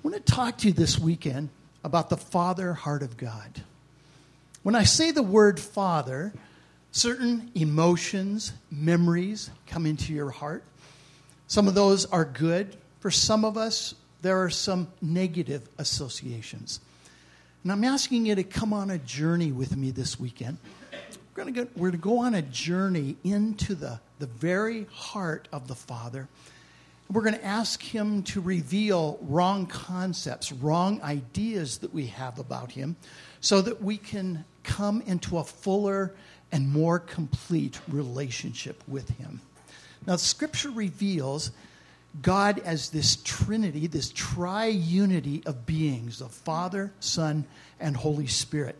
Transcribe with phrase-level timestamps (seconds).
[0.00, 1.50] I want to talk to you this weekend
[1.84, 3.62] about the Father heart of God.
[4.62, 6.32] When I say the word Father,
[6.90, 10.64] certain emotions, memories come into your heart.
[11.48, 12.78] Some of those are good.
[13.00, 16.80] For some of us, there are some negative associations.
[17.62, 20.56] And I'm asking you to come on a journey with me this weekend.
[21.36, 24.86] We're going to go, we're going to go on a journey into the, the very
[24.90, 26.26] heart of the Father
[27.10, 32.72] we're going to ask him to reveal wrong concepts, wrong ideas that we have about
[32.72, 32.96] him,
[33.40, 36.14] so that we can come into a fuller
[36.52, 39.40] and more complete relationship with him.
[40.06, 41.50] Now, Scripture reveals
[42.22, 47.44] God as this trinity, this triunity of beings the Father, Son,
[47.78, 48.76] and Holy Spirit.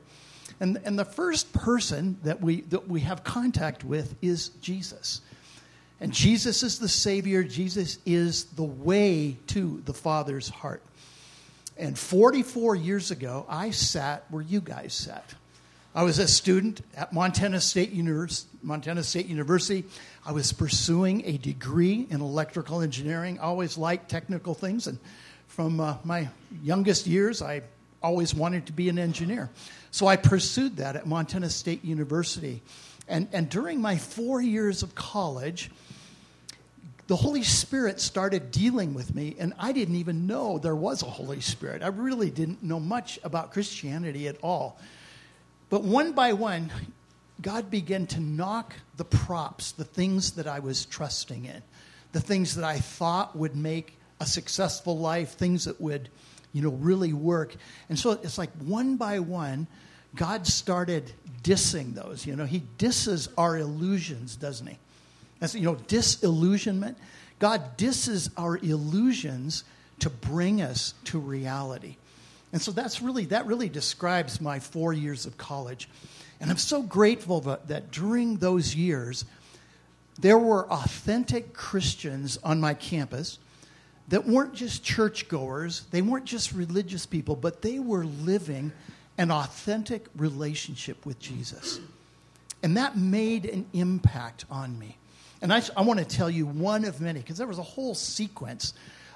[0.59, 5.21] And, and the first person that we, that we have contact with is Jesus.
[6.01, 10.83] And Jesus is the Savior, Jesus is the way to the Father's heart.
[11.77, 15.35] And 44 years ago, I sat where you guys sat.
[15.95, 19.85] I was a student at Montana State, Univers- Montana State University.
[20.25, 23.39] I was pursuing a degree in electrical engineering.
[23.41, 24.99] I always liked technical things, and
[25.49, 26.29] from uh, my
[26.63, 27.63] youngest years, I
[28.03, 29.51] always wanted to be an engineer.
[29.91, 32.63] So I pursued that at Montana State University.
[33.09, 35.71] And, and during my four years of college,
[37.11, 41.07] the Holy Spirit started dealing with me, and I didn't even know there was a
[41.07, 41.83] Holy Spirit.
[41.83, 44.79] I really didn't know much about Christianity at all.
[45.71, 46.71] But one by one,
[47.43, 51.63] God began to knock the props, the things that I was trusting in,
[52.13, 56.11] the things that I thought would make a successful life, things that would,
[56.53, 57.57] you know, really work.
[57.89, 59.67] And so it's like one by one,
[60.15, 62.27] God started dissing those.
[62.27, 64.79] You know, He disses our illusions, doesn't He?
[65.39, 66.99] That's, you know, disillusionment.
[67.39, 69.65] God disses our illusions
[70.01, 71.97] to bring us to reality.
[72.53, 75.89] And so that's really, that really describes my four years of college.
[76.41, 79.25] And I'm so grateful that, that during those years,
[80.19, 83.39] there were authentic Christians on my campus
[84.09, 88.73] that weren't just churchgoers, they weren't just religious people, but they were living
[89.21, 91.79] an authentic relationship with Jesus.
[92.63, 94.97] And that made an impact on me.
[95.43, 97.95] And I, I want to tell you one of many, because there was a whole
[97.95, 98.73] sequence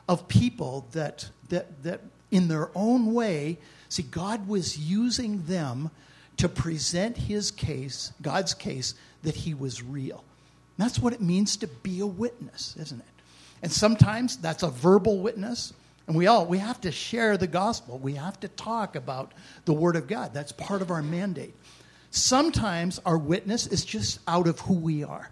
[0.07, 2.01] of people that, that, that,
[2.31, 3.57] in their own way,
[3.89, 5.91] see, God was using them
[6.37, 10.23] to present his case, God's case, that he was real.
[10.77, 13.07] And that's what it means to be a witness, isn't it?
[13.63, 15.73] And sometimes that's a verbal witness.
[16.07, 17.99] And we all we have to share the gospel.
[17.99, 19.33] We have to talk about
[19.65, 20.35] the word of God.
[20.35, 21.55] That's part of our mandate.
[22.11, 25.31] Sometimes our witness is just out of who we are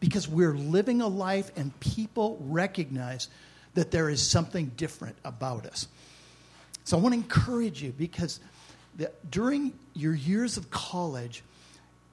[0.00, 3.28] because we're living a life and people recognize
[3.74, 5.88] that there is something different about us.
[6.84, 8.40] So I want to encourage you because
[8.96, 11.42] the, during your years of college,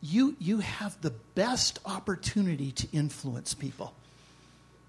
[0.01, 3.93] you, you have the best opportunity to influence people.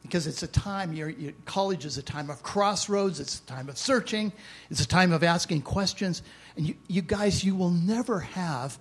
[0.02, 1.12] Because it's a time, your,
[1.44, 4.32] college is a time of crossroads, it's a time of searching,
[4.68, 6.22] it's a time of asking questions.
[6.56, 8.78] And you, you guys, you will never have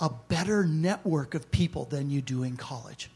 [0.00, 3.10] a better network of people than you do in college.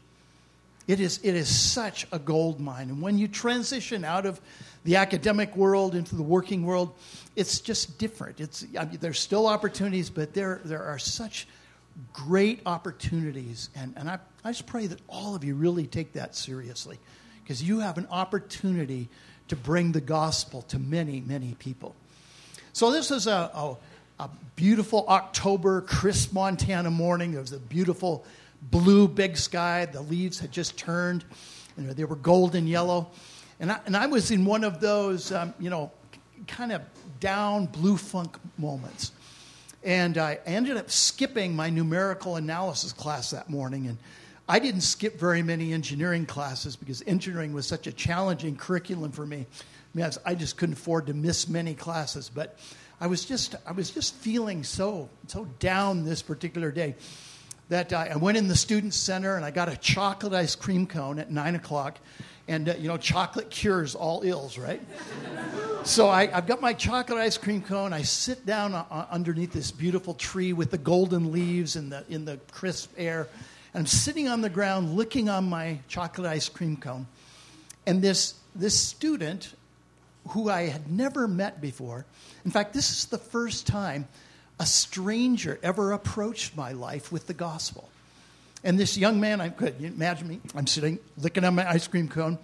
[0.87, 2.89] It is, it is such a gold mine.
[2.89, 4.39] And when you transition out of
[4.85, 6.93] the academic world into the working world,
[7.35, 8.39] it's just different.
[8.39, 11.45] It's, I mean, there's still opportunities, but there, there are such
[12.13, 13.69] great opportunities.
[13.75, 16.99] And, and I, I just pray that all of you really take that seriously
[17.47, 19.07] because you have an opportunity
[19.47, 21.95] to bring the gospel to many, many people.
[22.73, 23.77] So, this is a, a,
[24.19, 27.33] a beautiful October, crisp Montana morning.
[27.33, 28.25] It was a beautiful
[28.63, 29.85] blue big sky.
[29.85, 31.23] The leaves had just turned,
[31.77, 33.07] know, they were golden yellow.
[33.61, 35.89] And I, and I was in one of those, um, you know,
[36.47, 36.81] kind of
[37.21, 39.13] down blue funk moments.
[39.85, 43.87] And I ended up skipping my numerical analysis class that morning.
[43.87, 43.97] And
[44.49, 49.25] I didn't skip very many engineering classes because engineering was such a challenging curriculum for
[49.25, 49.45] me.
[49.45, 52.31] I mean, I just couldn't afford to miss many classes.
[52.33, 52.57] But
[53.01, 56.95] I was just, I was just feeling so, so down this particular day
[57.69, 60.87] that I, I went in the student center and I got a chocolate ice cream
[60.87, 61.99] cone at nine o'clock.
[62.47, 64.81] And, uh, you know, chocolate cures all ills, right?
[65.83, 67.91] so I, have got my chocolate ice cream cone.
[67.91, 72.23] I sit down uh, underneath this beautiful tree with the golden leaves in the, in
[72.23, 73.27] the crisp air.
[73.73, 77.07] And I'm sitting on the ground licking on my chocolate ice cream cone.
[77.85, 79.53] And this, this student,
[80.29, 82.05] who I had never met before,
[82.45, 84.07] in fact, this is the first time
[84.59, 87.89] a stranger ever approached my life with the gospel.
[88.63, 92.07] And this young man, I could imagine me, I'm sitting licking on my ice cream
[92.07, 92.39] cone,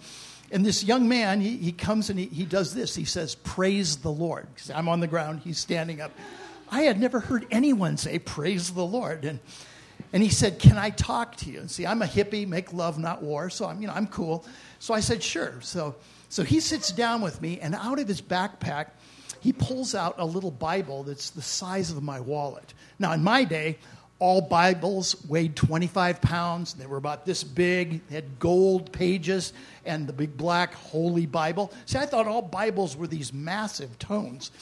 [0.52, 2.94] And this young man, he, he comes and he, he does this.
[2.94, 4.46] He says, Praise the Lord.
[4.72, 6.12] I'm on the ground, he's standing up.
[6.70, 9.24] I had never heard anyone say, Praise the Lord.
[9.24, 9.40] And,
[10.14, 11.58] and he said, Can I talk to you?
[11.58, 13.50] And see, I'm a hippie, make love, not war.
[13.50, 14.46] So I'm, you know, I'm cool.
[14.78, 15.60] So I said, Sure.
[15.60, 15.96] So,
[16.28, 18.90] so he sits down with me, and out of his backpack,
[19.40, 22.74] he pulls out a little Bible that's the size of my wallet.
[22.98, 23.76] Now, in my day,
[24.20, 26.74] all Bibles weighed 25 pounds.
[26.74, 29.52] They were about this big, they had gold pages
[29.84, 31.72] and the big black Holy Bible.
[31.86, 34.52] See, I thought all Bibles were these massive tomes.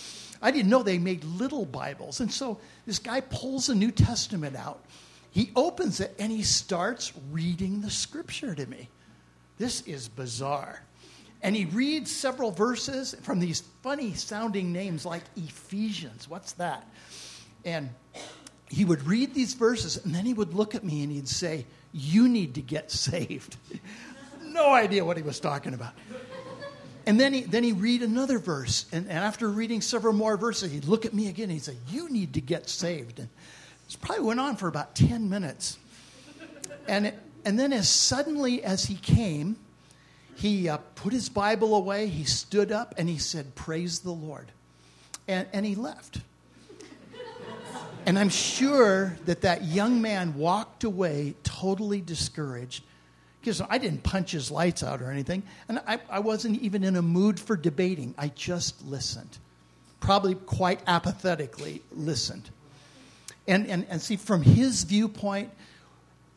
[0.41, 2.21] I didn't know they made little Bibles.
[2.21, 4.83] And so this guy pulls the New Testament out.
[5.33, 8.89] He opens it and he starts reading the scripture to me.
[9.59, 10.83] This is bizarre.
[11.43, 16.29] And he reads several verses from these funny sounding names like Ephesians.
[16.29, 16.87] What's that?
[17.65, 17.91] And
[18.69, 21.67] he would read these verses and then he would look at me and he'd say,
[21.93, 23.57] You need to get saved.
[24.43, 25.95] no idea what he was talking about.
[27.07, 30.71] And then he then he read another verse, and, and after reading several more verses,
[30.71, 33.19] he'd look at me again and he'd say, You need to get saved.
[33.19, 33.29] And
[33.87, 35.79] this probably went on for about 10 minutes.
[36.89, 39.57] And, it, and then as suddenly as he came,
[40.35, 44.51] he uh, put his Bible away, he stood up, and he said, Praise the Lord.
[45.29, 46.21] And, and he left.
[48.07, 52.83] And I'm sure that that young man walked away totally discouraged
[53.41, 55.43] because I didn't punch his lights out or anything.
[55.69, 58.15] And I, I wasn't even in a mood for debating.
[58.19, 59.39] I just listened,
[60.01, 62.51] probably quite apathetically listened.
[63.47, 65.51] And, and, and see, from his viewpoint,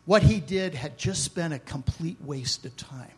[0.06, 3.12] what he did had just been a complete waste of time.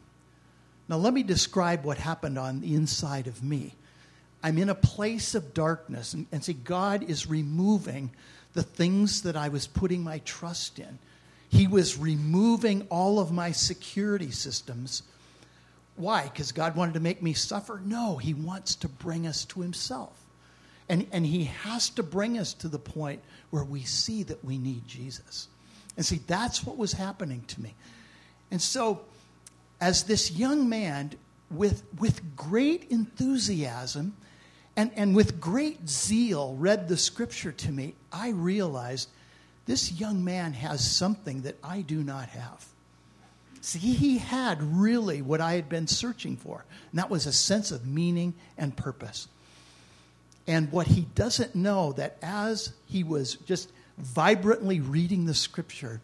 [0.89, 3.75] Now, let me describe what happened on the inside of me.
[4.41, 8.11] I'm in a place of darkness, and, and see, God is removing
[8.53, 10.99] the things that I was putting my trust in.
[11.49, 15.03] He was removing all of my security systems.
[15.95, 16.23] Why?
[16.23, 17.81] Because God wanted to make me suffer?
[17.83, 20.13] No, He wants to bring us to Himself.
[20.89, 24.57] And, and He has to bring us to the point where we see that we
[24.57, 25.47] need Jesus.
[25.95, 27.73] And see, that's what was happening to me.
[28.51, 29.01] And so,
[29.81, 31.11] as this young man,
[31.51, 34.15] with, with great enthusiasm,
[34.75, 39.09] and, and with great zeal read the scripture to me, I realized
[39.65, 42.65] this young man has something that I do not have.
[43.61, 47.71] See, he had really what I had been searching for, and that was a sense
[47.71, 49.27] of meaning and purpose.
[50.47, 55.99] And what he doesn't know that as he was just vibrantly reading the scripture,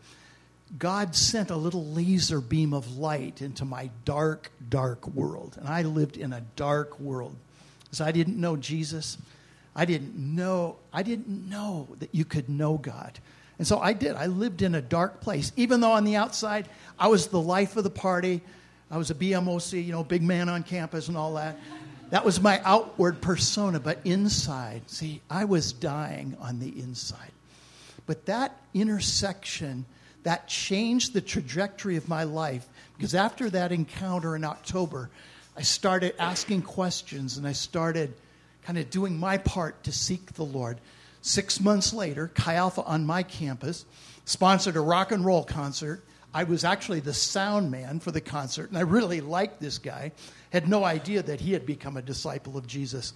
[0.78, 5.56] God sent a little laser beam of light into my dark, dark world.
[5.60, 7.36] And I lived in a dark world
[7.84, 9.18] because I didn't know Jesus.
[9.76, 13.20] I didn't know, I didn't know that you could know God.
[13.60, 14.16] And so I did.
[14.16, 15.52] I lived in a dark place.
[15.56, 16.68] Even though on the outside,
[17.00, 18.42] I was the life of the party.
[18.90, 21.58] I was a BMOC, you know, big man on campus and all that.
[22.14, 23.80] That was my outward persona.
[23.80, 27.32] But inside, see, I was dying on the inside.
[28.06, 29.86] But that intersection,
[30.22, 32.68] that changed the trajectory of my life.
[32.96, 35.10] Because after that encounter in October,
[35.58, 38.14] I started asking questions and I started
[38.62, 40.78] kind of doing my part to seek the Lord.
[41.24, 43.86] Six months later, Chi Alpha on my campus
[44.26, 46.04] sponsored a rock and roll concert.
[46.32, 50.12] I was actually the sound man for the concert, and I really liked this guy.
[50.54, 53.14] Had no idea that he had become a disciple of Jesus.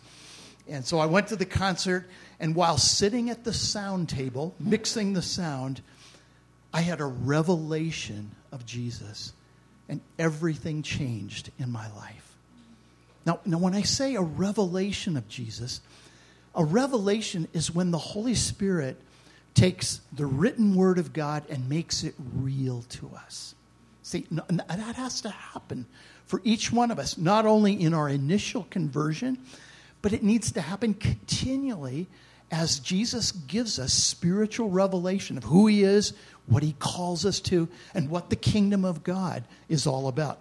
[0.68, 5.14] And so I went to the concert, and while sitting at the sound table, mixing
[5.14, 5.82] the sound,
[6.74, 9.34] I had a revelation of Jesus,
[9.88, 12.36] and everything changed in my life.
[13.26, 15.82] Now, now, when I say a revelation of Jesus,
[16.56, 19.00] a revelation is when the Holy Spirit
[19.54, 23.54] takes the written word of God and makes it real to us.
[24.02, 25.86] See, that has to happen
[26.28, 29.38] for each one of us, not only in our initial conversion,
[30.02, 32.08] but it needs to happen continually
[32.52, 36.14] as Jesus gives us spiritual revelation of who he is,
[36.46, 40.40] what he calls us to, and what the kingdom of God is all about.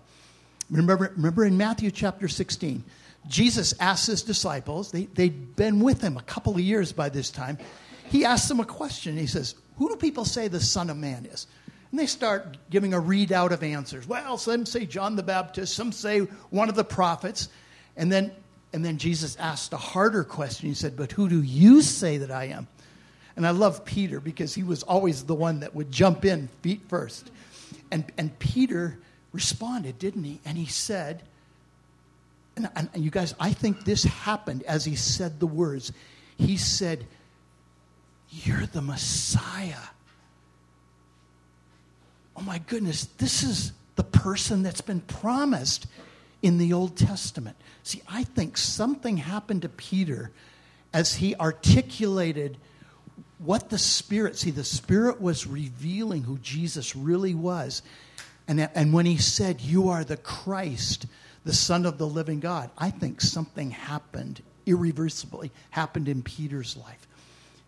[0.71, 2.85] Remember, remember in Matthew chapter 16,
[3.29, 7.31] Jesus asked his disciples, they, they'd been with him a couple of years by this
[7.31, 7.59] time.
[8.09, 9.17] He asked them a question.
[9.17, 11.47] He says, Who do people say the Son of Man is?
[11.97, 14.07] And they start giving a readout of answers.
[14.07, 16.19] Well, some say John the Baptist, some say
[16.51, 17.49] one of the prophets.
[17.97, 18.33] And then,
[18.75, 20.69] and then Jesus asked a harder question.
[20.69, 22.69] He said, But who do you say that I am?
[23.35, 26.83] And I love Peter because he was always the one that would jump in feet
[26.87, 27.31] first.
[27.91, 28.99] And, and Peter
[29.33, 30.39] responded, didn't he?
[30.45, 31.23] And he said,
[32.57, 35.95] and, and, you guys, I think this happened as he said the words.
[36.37, 37.07] He said,
[38.29, 39.77] You're the Messiah.
[42.37, 45.87] Oh my goodness, this is the person that's been promised
[46.43, 47.57] in the Old Testament.
[47.83, 50.31] See, I think something happened to Peter
[50.93, 52.59] as he articulated
[53.39, 57.83] what the Spirit, see, the Spirit was revealing who Jesus really was.
[58.49, 61.07] And, and when he said, You are the Christ,
[61.45, 67.07] the Son of the living God, I think something happened irreversibly, happened in Peter's life.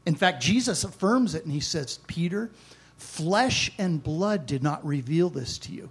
[0.07, 2.51] In fact, Jesus affirms it and he says, Peter,
[2.99, 5.89] flesh and blood did not reveal this to you.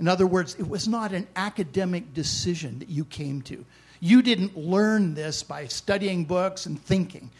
[0.00, 3.64] In other words, it was not an academic decision that you came to.
[4.00, 7.30] You didn't learn this by studying books and thinking,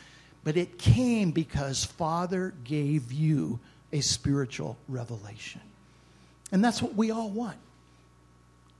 [0.44, 3.58] but it came because Father gave you
[3.92, 5.60] a spiritual revelation.
[6.52, 7.56] And that's what we all want.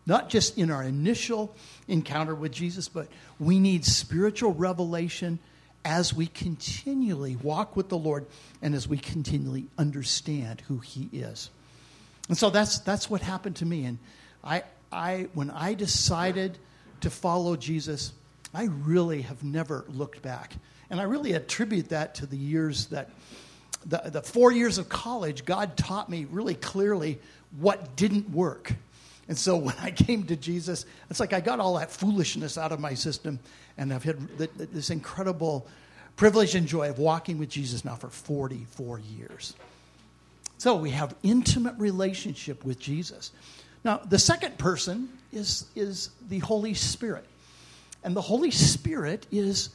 [0.06, 1.54] Not just in our initial
[1.88, 3.08] encounter with Jesus, but
[3.40, 5.38] we need spiritual revelation
[5.84, 8.26] as we continually walk with the Lord
[8.62, 11.50] and as we continually understand who He is.
[12.28, 13.84] And so that's, that's what happened to me.
[13.84, 13.98] And
[14.42, 16.58] I, I, when I decided
[17.00, 18.12] to follow Jesus,
[18.54, 20.54] I really have never looked back.
[20.88, 23.10] And I really attribute that to the years that,
[23.84, 27.18] the, the four years of college, God taught me really clearly
[27.58, 28.72] what didn't work.
[29.28, 32.72] And so when I came to Jesus, it's like I got all that foolishness out
[32.72, 33.38] of my system,
[33.78, 35.66] and I've had this incredible
[36.16, 39.54] privilege and joy of walking with Jesus now for 44 years.
[40.58, 43.32] So we have intimate relationship with Jesus.
[43.84, 47.24] Now, the second person is, is the Holy Spirit.
[48.02, 49.70] And the Holy Spirit is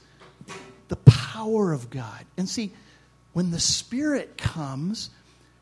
[0.88, 2.25] the power of God.
[2.38, 2.72] And see,
[3.34, 5.10] when the Spirit comes,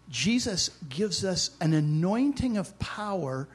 [0.10, 3.48] Jesus gives us an anointing of power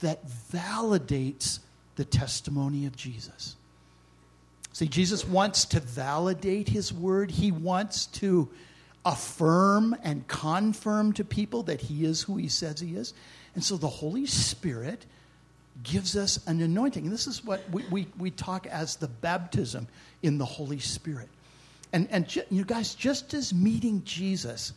[0.00, 1.60] that validates
[1.96, 3.56] the testimony of Jesus.
[4.72, 7.30] See, Jesus wants to validate his word.
[7.30, 8.48] He wants to
[9.04, 13.14] affirm and confirm to people that he is who he says he is.
[13.54, 15.04] And so the Holy Spirit
[15.82, 17.04] gives us an anointing.
[17.04, 19.88] And this is what we, we, we talk as the baptism
[20.22, 21.28] in the Holy Spirit.
[21.92, 24.72] And, and you guys, just as meeting Jesus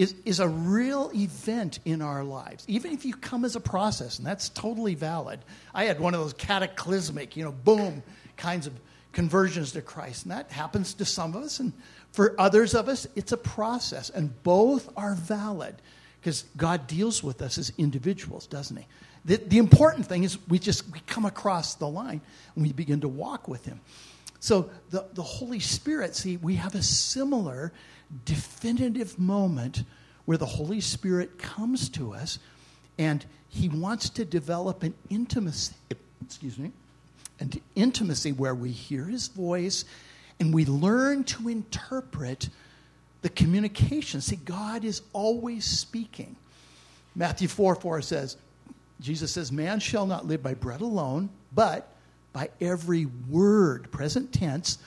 [0.00, 4.16] is, is a real event in our lives, even if you come as a process,
[4.16, 5.40] and that's totally valid.
[5.74, 8.02] I had one of those cataclysmic, you know, boom
[8.38, 8.72] kinds of
[9.12, 11.74] conversions to Christ, and that happens to some of us, and
[12.12, 15.74] for others of us, it's a process, and both are valid
[16.18, 18.86] because God deals with us as individuals, doesn't He?
[19.26, 22.22] The, the important thing is we just we come across the line
[22.54, 23.82] and we begin to walk with Him.
[24.40, 27.72] So the, the Holy Spirit, see, we have a similar
[28.24, 29.84] definitive moment
[30.24, 32.38] where the Holy Spirit comes to us
[32.98, 35.74] and he wants to develop an intimacy,
[36.24, 36.72] excuse me,
[37.38, 39.84] an intimacy where we hear his voice
[40.38, 42.48] and we learn to interpret
[43.22, 44.20] the communication.
[44.20, 46.36] See, God is always speaking.
[47.14, 48.36] Matthew 4 4 says,
[49.00, 51.92] Jesus says, Man shall not live by bread alone, but
[52.32, 54.78] by every word, present tense,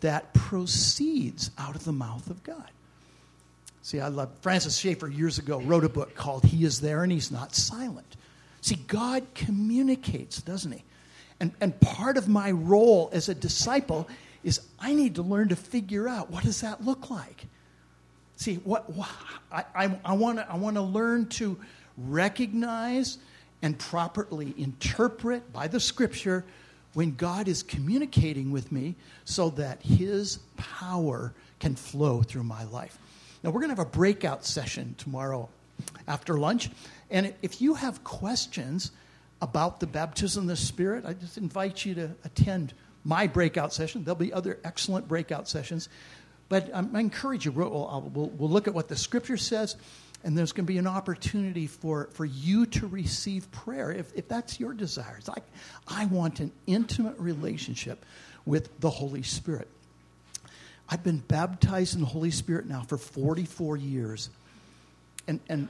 [0.00, 2.70] that proceeds out of the mouth of God.
[3.82, 7.12] See, I love Francis Schaeffer years ago wrote a book called He is There and
[7.12, 8.16] He's Not Silent.
[8.60, 10.82] See, God communicates, doesn't He?
[11.38, 14.08] And, and part of my role as a disciple
[14.42, 17.46] is I need to learn to figure out what does that look like.
[18.36, 19.08] See, what, what
[19.50, 21.58] I, I, I want to I wanna learn to
[21.96, 23.18] recognize
[23.62, 26.44] and properly interpret by the scripture
[26.96, 28.94] when God is communicating with me
[29.26, 32.98] so that his power can flow through my life.
[33.42, 35.50] Now, we're going to have a breakout session tomorrow
[36.08, 36.70] after lunch.
[37.10, 38.92] And if you have questions
[39.42, 42.72] about the baptism of the Spirit, I just invite you to attend
[43.04, 44.02] my breakout session.
[44.02, 45.90] There'll be other excellent breakout sessions.
[46.48, 49.76] But um, I encourage you, we'll, we'll, we'll look at what the Scripture says
[50.26, 54.26] and there's going to be an opportunity for, for you to receive prayer if, if
[54.26, 55.14] that's your desire.
[55.18, 55.44] It's like,
[55.86, 58.04] I want an intimate relationship
[58.44, 59.68] with the Holy Spirit.
[60.88, 64.28] I've been baptized in the Holy Spirit now for 44 years.
[65.28, 65.68] And, and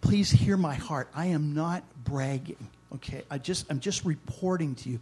[0.00, 1.08] please hear my heart.
[1.12, 3.24] I am not bragging, okay?
[3.28, 5.00] I just, I'm just reporting to you.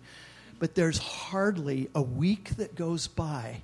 [0.59, 3.61] But there's hardly a week that goes by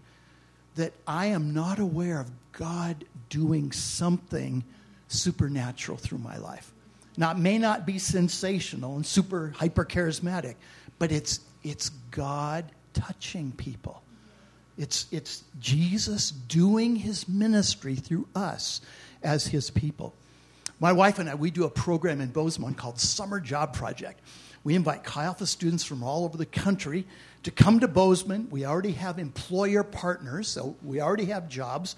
[0.74, 4.62] that I am not aware of God doing something
[5.12, 6.73] supernatural through my life.
[7.16, 10.54] Now, it may not be sensational and super hyper charismatic,
[10.99, 12.64] but it's, it's God
[12.95, 14.02] touching people.
[14.78, 18.81] It's, it's Jesus doing his ministry through us
[19.23, 20.14] as his people.
[20.81, 24.21] My wife and I, we do a program in Bozeman called Summer Job Project.
[24.64, 27.07] We invite Chi Alpha students from all over the country
[27.42, 28.49] to come to Bozeman.
[28.50, 31.97] We already have employer partners, so we already have jobs.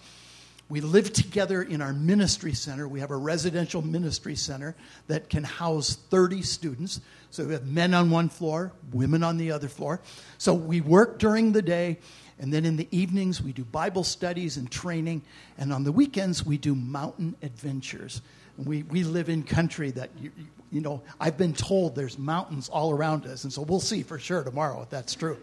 [0.68, 2.88] We live together in our ministry center.
[2.88, 4.74] We have a residential ministry center
[5.08, 7.00] that can house 30 students.
[7.30, 10.00] So we have men on one floor, women on the other floor.
[10.38, 11.98] So we work during the day,
[12.38, 15.22] and then in the evenings we do Bible studies and training,
[15.58, 18.22] and on the weekends we do mountain adventures.
[18.56, 20.30] We, we live in country that, you,
[20.70, 24.18] you know, I've been told there's mountains all around us, and so we'll see for
[24.18, 25.36] sure tomorrow if that's true.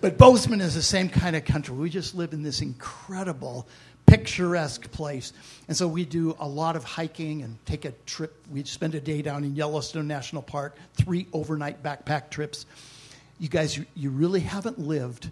[0.00, 1.74] But Bozeman is the same kind of country.
[1.74, 3.66] We just live in this incredible,
[4.08, 5.32] picturesque place.
[5.68, 8.34] And so we do a lot of hiking and take a trip.
[8.50, 12.66] We spend a day down in Yellowstone National Park, three overnight backpack trips.
[13.38, 15.30] You guys, you, you really haven't lived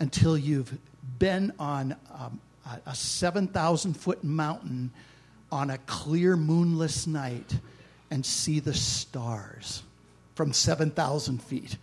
[0.00, 0.76] until you've
[1.18, 2.40] been on um,
[2.84, 4.90] a 7,000 foot mountain
[5.52, 7.58] on a clear, moonless night
[8.10, 9.82] and see the stars
[10.34, 11.76] from 7,000 feet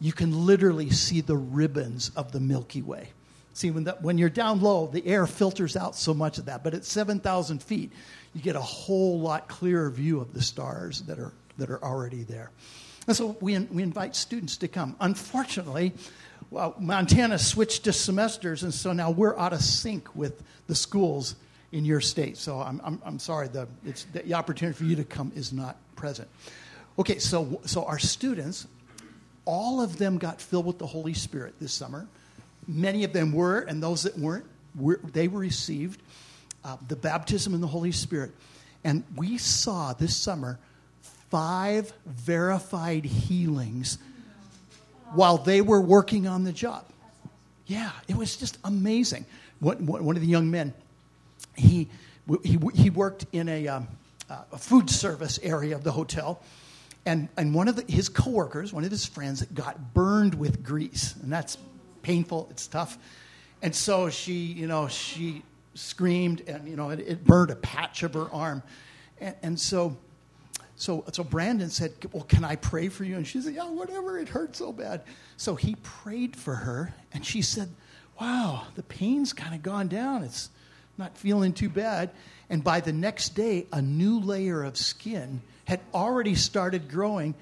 [0.00, 3.10] you can literally see the ribbons of the Milky Way.
[3.56, 6.62] See, when, the, when you're down low, the air filters out so much of that.
[6.62, 7.90] But at 7,000 feet,
[8.34, 12.22] you get a whole lot clearer view of the stars that are, that are already
[12.22, 12.50] there.
[13.06, 14.94] And so we, we invite students to come.
[15.00, 15.94] Unfortunately,
[16.50, 21.34] well, Montana switched to semesters, and so now we're out of sync with the schools
[21.72, 22.36] in your state.
[22.36, 23.66] So I'm, I'm, I'm sorry, the,
[24.12, 26.28] the opportunity for you to come is not present.
[26.98, 28.66] Okay, so, so our students
[29.46, 32.06] all of them got filled with the Holy Spirit this summer.
[32.68, 34.44] Many of them were, and those that weren't,
[34.74, 36.00] were, they were received
[36.64, 38.32] uh, the baptism in the Holy Spirit.
[38.84, 40.58] And we saw this summer
[41.30, 43.98] five verified healings
[45.12, 46.84] while they were working on the job.
[47.66, 49.26] Yeah, it was just amazing.
[49.60, 50.72] One, one of the young men,
[51.56, 51.88] he,
[52.42, 53.88] he, he worked in a, um,
[54.28, 56.40] a food service area of the hotel
[57.06, 61.14] and, and one of the, his coworkers, one of his friends, got burned with grease.
[61.22, 61.56] And that's
[62.06, 62.98] painful, it's tough.
[63.62, 65.42] And so she, you know, she
[65.74, 68.62] screamed and, you know, it, it burned a patch of her arm.
[69.18, 69.96] And, and, so,
[70.76, 73.16] so, so Brandon said, well, can I pray for you?
[73.16, 75.02] And she said, yeah, whatever, it hurt so bad.
[75.36, 77.70] So he prayed for her and she said,
[78.20, 80.22] wow, the pain's kind of gone down.
[80.22, 80.50] It's
[80.96, 82.10] not feeling too bad.
[82.48, 87.34] And by the next day, a new layer of skin had already started growing.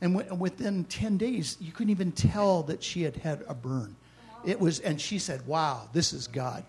[0.00, 3.96] And within 10 days, you couldn't even tell that she had had a burn.
[4.44, 6.64] It was, and she said, Wow, this is God.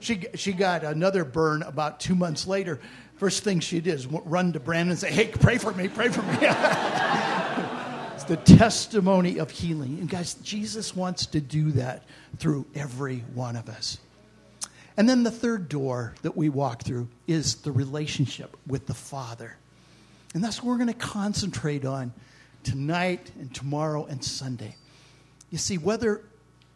[0.00, 2.80] She, she got another burn about two months later.
[3.16, 6.08] First thing she did is run to Brandon and say, Hey, pray for me, pray
[6.08, 6.38] for me.
[8.14, 9.98] it's the testimony of healing.
[10.00, 12.02] And guys, Jesus wants to do that
[12.38, 13.98] through every one of us.
[14.98, 19.56] And then the third door that we walk through is the relationship with the Father.
[20.34, 22.12] And that's what we're going to concentrate on
[22.62, 24.76] tonight and tomorrow and Sunday.
[25.50, 26.22] You see, whether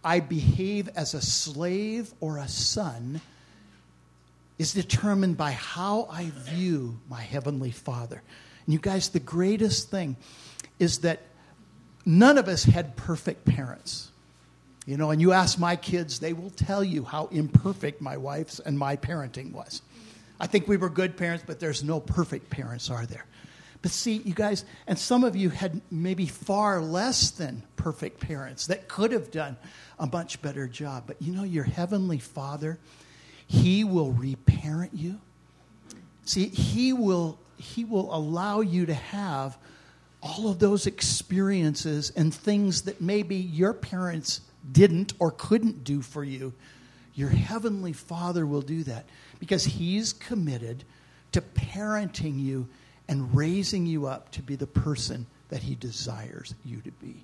[0.02, 3.20] I behave as a slave or a son
[4.58, 8.22] is determined by how I view my Heavenly Father.
[8.66, 10.16] And you guys, the greatest thing
[10.78, 11.20] is that
[12.04, 14.10] none of us had perfect parents.
[14.86, 18.58] You know, and you ask my kids, they will tell you how imperfect my wife's
[18.60, 19.82] and my parenting was.
[20.40, 23.26] I think we were good parents, but there's no perfect parents, are there?
[23.82, 28.66] But see, you guys, and some of you had maybe far less than perfect parents
[28.66, 29.56] that could have done
[30.00, 31.04] a much better job.
[31.06, 32.78] But you know, your heavenly Father,
[33.46, 35.20] He will reparent you.
[36.24, 39.56] See, He will, he will allow you to have
[40.22, 44.40] all of those experiences and things that maybe your parents
[44.72, 46.52] didn't or couldn't do for you.
[47.14, 49.04] Your heavenly Father will do that
[49.38, 50.84] because He's committed
[51.32, 52.68] to parenting you
[53.10, 57.16] and raising you up to be the person that he desires you to be.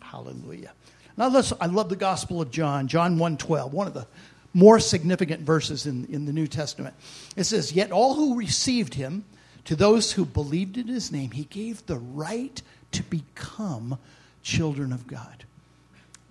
[0.00, 0.72] Hallelujah.
[1.16, 4.06] Now listen, I love the Gospel of John, John 1:12, one of the
[4.54, 6.94] more significant verses in, in the New Testament.
[7.36, 9.24] It says, Yet all who received him,
[9.64, 12.60] to those who believed in his name, he gave the right
[12.92, 13.98] to become
[14.42, 15.44] children of God.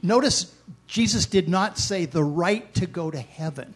[0.04, 0.54] Notice
[0.88, 3.74] Jesus did not say the right to go to heaven.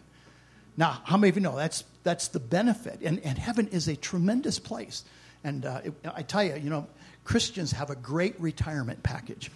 [0.76, 3.00] Now, how many of you know that's, that's the benefit?
[3.02, 5.04] And, and heaven is a tremendous place.
[5.42, 6.86] And uh, it, I tell you, you know,
[7.24, 9.50] Christians have a great retirement package.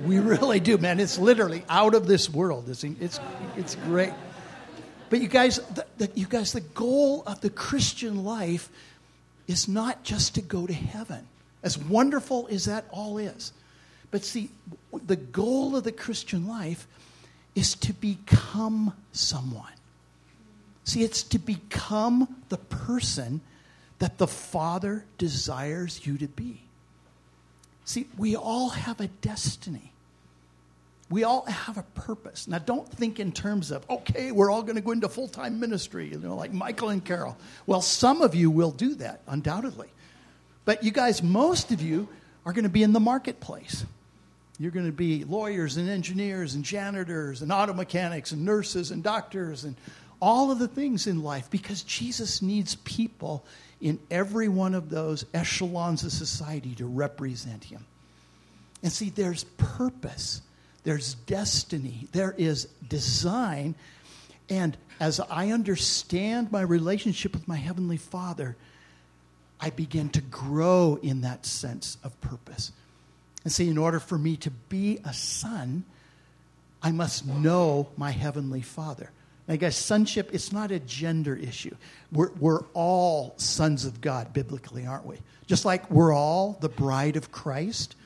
[0.00, 1.00] We really do, man.
[1.00, 2.68] It's literally out of this world.
[2.68, 3.20] It's, it's,
[3.56, 4.12] it's great.
[5.10, 8.68] But you guys, the, the, you guys, the goal of the Christian life
[9.46, 11.26] is not just to go to heaven,
[11.62, 13.52] as wonderful as that all is.
[14.10, 14.50] But see,
[14.92, 16.86] the goal of the Christian life
[17.54, 19.72] is to become someone.
[20.84, 23.40] See, it's to become the person
[23.98, 26.63] that the Father desires you to be.
[27.84, 29.92] See, we all have a destiny.
[31.10, 32.48] We all have a purpose.
[32.48, 35.60] Now, don't think in terms of, okay, we're all going to go into full time
[35.60, 37.36] ministry, you know, like Michael and Carol.
[37.66, 39.88] Well, some of you will do that, undoubtedly.
[40.64, 42.08] But you guys, most of you
[42.46, 43.84] are going to be in the marketplace.
[44.58, 49.02] You're going to be lawyers and engineers and janitors and auto mechanics and nurses and
[49.02, 49.74] doctors and
[50.24, 53.44] all of the things in life because Jesus needs people
[53.78, 57.84] in every one of those echelons of society to represent him.
[58.82, 60.40] And see, there's purpose,
[60.82, 63.74] there's destiny, there is design.
[64.48, 68.56] And as I understand my relationship with my Heavenly Father,
[69.60, 72.72] I begin to grow in that sense of purpose.
[73.44, 75.84] And see, in order for me to be a son,
[76.82, 79.10] I must know my Heavenly Father.
[79.46, 81.76] I guess sonship, it's not a gender issue.
[82.12, 85.18] We're, we're all sons of God biblically, aren't we?
[85.46, 87.96] Just like we're all the bride of Christ.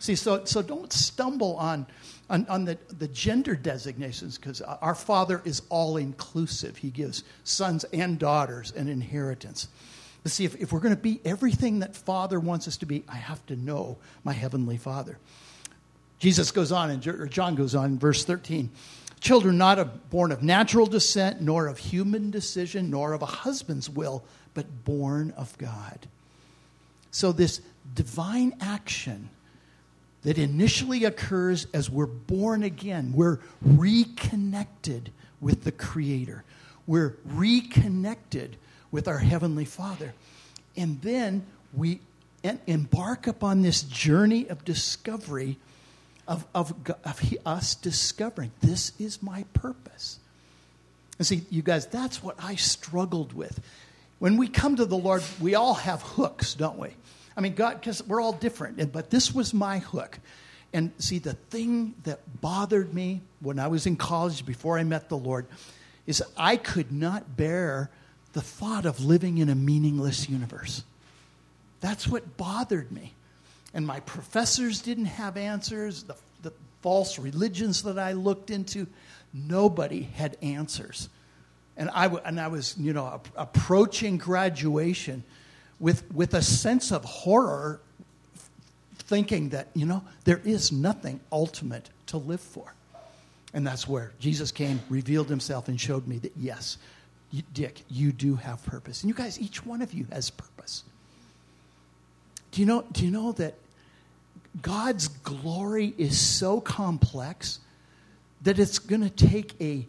[0.00, 1.86] See, so, so don't stumble on,
[2.28, 6.76] on, on the, the gender designations because our Father is all inclusive.
[6.76, 9.68] He gives sons and daughters an inheritance.
[10.24, 13.04] But see, if, if we're going to be everything that Father wants us to be,
[13.08, 15.18] I have to know my Heavenly Father.
[16.18, 18.70] Jesus goes on, and John goes on in verse 13.
[19.20, 23.90] Children not of, born of natural descent, nor of human decision, nor of a husband's
[23.90, 26.06] will, but born of God.
[27.10, 27.60] So, this
[27.94, 29.30] divine action
[30.22, 36.44] that initially occurs as we're born again, we're reconnected with the Creator,
[36.86, 38.56] we're reconnected
[38.90, 40.14] with our Heavenly Father.
[40.76, 42.00] And then we
[42.66, 45.58] embark upon this journey of discovery
[46.28, 50.20] of, of, of us discovering this is my purpose.
[51.18, 53.58] And see, you guys, that's what I struggled with.
[54.18, 56.90] When we come to the Lord, we all have hooks, don't we?
[57.36, 60.18] I mean, God, because we're all different, but this was my hook.
[60.72, 65.08] And see, the thing that bothered me when I was in college before I met
[65.08, 65.46] the Lord
[66.06, 67.90] is I could not bear
[68.34, 70.84] the thought of living in a meaningless universe.
[71.80, 73.14] That's what bothered me
[73.74, 76.02] and my professors didn't have answers.
[76.04, 78.86] The, the false religions that I looked into,
[79.32, 81.08] nobody had answers.
[81.76, 85.22] And I, and I was, you know, approaching graduation
[85.78, 87.80] with, with a sense of horror,
[88.96, 92.74] thinking that, you know, there is nothing ultimate to live for.
[93.54, 96.78] And that's where Jesus came, revealed himself, and showed me that, yes,
[97.54, 99.02] Dick, you do have purpose.
[99.02, 100.82] And you guys, each one of you has purpose.
[102.50, 103.54] Do you know, do you know that
[104.60, 107.60] God's glory is so complex
[108.42, 109.86] that it's going to take a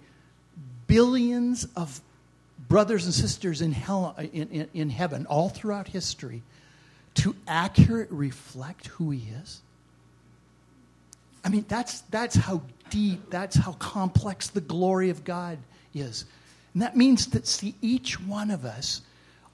[0.87, 2.01] billions of
[2.67, 6.41] brothers and sisters in, hell, in, in, in heaven all throughout history
[7.15, 9.61] to accurately reflect who he is?
[11.43, 15.57] I mean, that's, that's how deep, that's how complex the glory of God
[15.93, 16.25] is.
[16.73, 19.01] And that means that, see, each one of us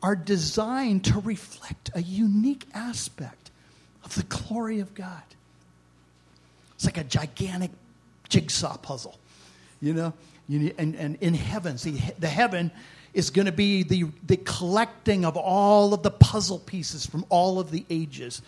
[0.01, 3.51] are designed to reflect a unique aspect
[4.03, 5.23] of the glory of God.
[6.75, 7.71] It's like a gigantic
[8.29, 9.17] jigsaw puzzle,
[9.81, 10.13] you know?
[10.47, 12.71] and, and in heaven, see, the heaven
[13.13, 17.59] is going to be the, the collecting of all of the puzzle pieces from all
[17.59, 18.41] of the ages,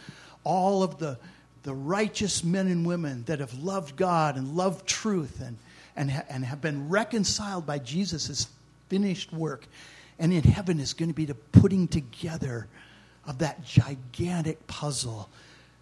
[0.43, 1.17] all of the,
[1.63, 5.57] the righteous men and women that have loved God and loved truth and,
[5.95, 8.47] and, and have been reconciled by Jesus'
[8.89, 9.65] finished work
[10.19, 12.67] and in heaven is going to be the putting together
[13.25, 15.29] of that gigantic puzzle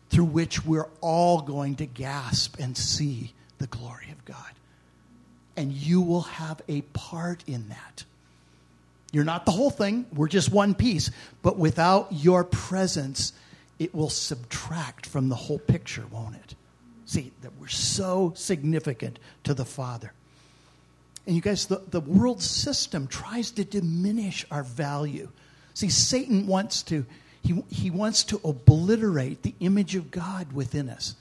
[0.10, 4.52] through which we're all going to gasp and see the glory of God.
[5.56, 8.04] And you will have a part in that.
[9.12, 11.10] You're not the whole thing, we're just one piece.
[11.42, 13.32] But without your presence,
[13.80, 16.56] it will subtract from the whole picture, won't it?
[17.06, 20.12] See, that we're so significant to the Father.
[21.26, 25.30] And you guys, the, the world system tries to diminish our value.
[25.74, 27.06] See, Satan wants to,
[27.42, 31.16] he, he wants to obliterate the image of God within us.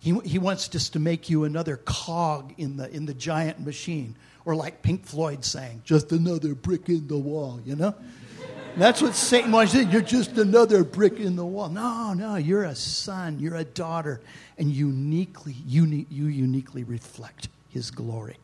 [0.00, 4.16] He, he wants just to make you another cog in the, in the giant machine.
[4.44, 7.94] Or like Pink Floyd saying, just another brick in the wall, you know?
[8.76, 9.84] That's what Satan wants to.
[9.84, 11.68] You're just another brick in the wall.
[11.68, 14.20] No, no, you're a son, you're a daughter,
[14.58, 18.38] and uniquely, uni- you uniquely reflect his glory.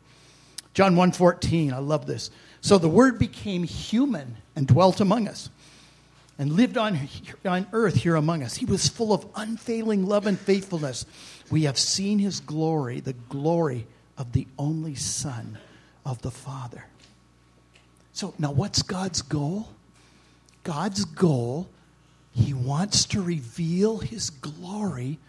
[0.79, 2.31] John 1:14, I love this.
[2.61, 5.49] So the word became human and dwelt among us
[6.37, 6.97] and lived on,
[7.43, 8.55] on earth here among us.
[8.55, 11.05] He was full of unfailing love and faithfulness.
[11.51, 13.87] We have seen his glory, the glory
[14.17, 15.57] of the only Son
[16.05, 16.85] of the Father.
[18.13, 19.67] So now what's God's goal?
[20.63, 21.67] God's goal,
[22.31, 25.19] he wants to reveal his glory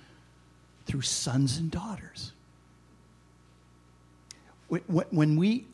[0.87, 2.31] through sons and daughters
[4.71, 5.67] when we,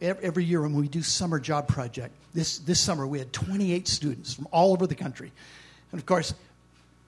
[0.00, 4.34] every year when we do summer job project, this, this summer we had 28 students
[4.34, 5.32] from all over the country.
[5.92, 6.34] And of course,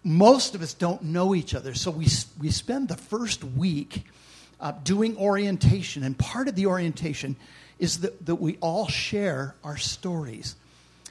[0.05, 1.75] most of us don't know each other.
[1.75, 2.07] So we,
[2.41, 4.05] we spend the first week
[4.61, 6.05] uh, doing orientation.
[6.05, 7.37] And part of the orientation
[7.79, 10.55] is that, that we all share our stories.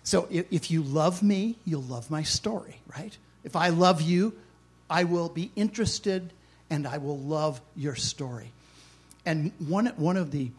[0.04, 3.16] So if, if you love me, you'll love my story, right?
[3.44, 4.34] If I love you,
[4.90, 6.32] I will be interested
[6.70, 8.52] and I will love your story.
[9.26, 10.52] And one, one of the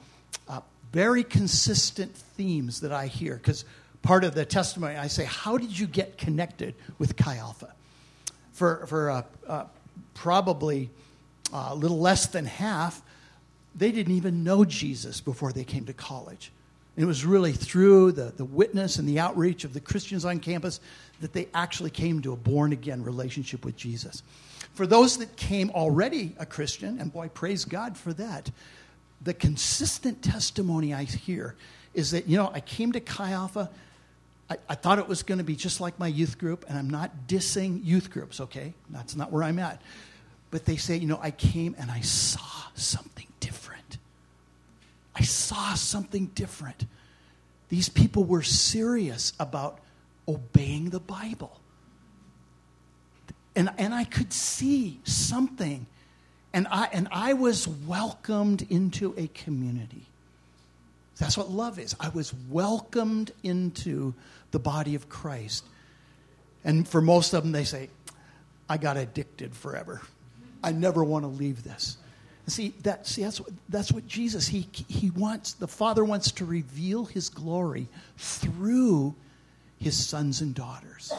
[0.49, 0.61] uh,
[0.93, 3.65] very consistent themes that I hear, because
[4.03, 7.75] part of the testimony, I say, How did you get connected with Chi Alpha?
[8.53, 9.65] For, for uh, uh,
[10.15, 10.91] probably
[11.53, 13.03] uh, a little less than half,
[13.75, 16.51] they didn't even know Jesus before they came to college.
[16.97, 20.81] It was really through the, the witness and the outreach of the Christians on campus
[21.21, 24.23] that they actually came to a born again relationship with Jesus.
[24.77, 28.51] For those that came already a Christian, and boy, praise God for that,
[29.23, 31.55] the consistent testimony I hear
[31.95, 33.71] is that, you know, I came to Chi Alpha.
[34.51, 36.91] I, I thought it was going to be just like my youth group, and I'm
[36.91, 38.75] not dissing youth groups, okay?
[38.91, 39.81] That's not where I'm at.
[40.51, 43.97] But they say, you know, I came and I saw something different.
[45.15, 46.85] I saw something different.
[47.71, 49.79] These people were serious about
[50.29, 51.59] obeying the Bible.
[53.57, 55.87] And, and I could see something.
[56.53, 60.07] And I, and I was welcomed into a community.
[61.19, 61.97] That's what love is.
[61.99, 64.15] I was welcomed into
[64.51, 65.65] the body of Christ.
[66.65, 67.89] And for most of them, they say,
[68.69, 70.03] I got addicted forever.
[70.63, 71.97] I never want to leave this.
[72.49, 76.45] See, that, see that's, what, that's what Jesus, he, he wants, the Father wants to
[76.45, 77.89] reveal his glory
[78.19, 79.15] through
[79.79, 81.13] his sons and daughters,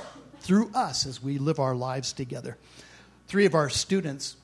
[0.47, 2.57] through us as we live our lives together.
[3.27, 4.37] Three of our students,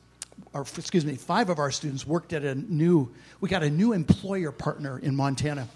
[0.53, 3.93] or excuse me, five of our students worked at a new, we got a new
[3.93, 5.67] employer partner in Montana,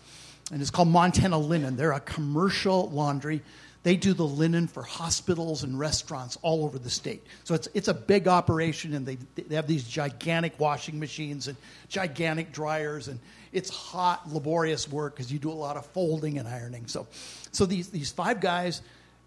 [0.52, 1.78] and it's called Montana Linen.
[1.78, 3.42] They're a commercial laundry
[3.88, 7.24] they do the linen for hospitals and restaurants all over the state.
[7.46, 11.56] So it's, it's a big operation, and they, they have these gigantic washing machines and
[11.88, 13.18] gigantic dryers, and
[13.54, 16.88] it's hot, laborious work because you do a lot of folding and ironing.
[16.88, 17.08] So,
[17.54, 18.82] so these, these five guys,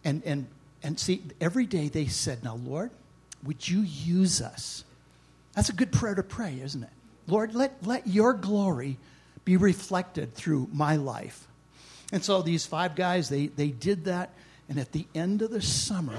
[0.05, 0.47] and, and,
[0.83, 2.91] and see, every day they said, Now, Lord,
[3.43, 4.85] would you use us?
[5.55, 6.91] That's a good prayer to pray, isn't it?
[7.27, 8.99] Lord, let, let your glory
[9.45, 11.47] be reflected through my life.
[12.13, 14.31] And so these five guys, they, they did that.
[14.69, 16.17] And at the end of the summer,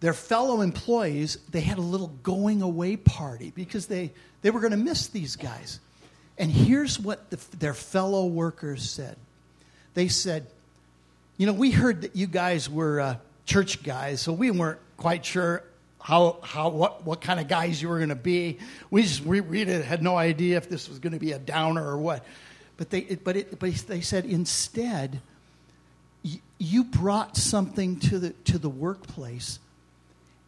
[0.00, 4.72] their fellow employees, they had a little going away party because they, they were going
[4.72, 5.80] to miss these guys.
[6.38, 9.16] And here's what the, their fellow workers said
[9.94, 10.46] they said,
[11.38, 15.26] You know, we heard that you guys were uh, church guys, so we weren't quite
[15.26, 15.62] sure
[16.00, 18.58] how, how what, what kind of guys you were going to be.
[18.90, 21.86] We just we, we had no idea if this was going to be a downer
[21.86, 22.24] or what.
[22.78, 25.20] But they, but, it, but they said instead,
[26.58, 29.58] you brought something to the, to the workplace.